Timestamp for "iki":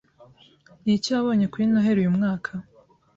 0.97-1.09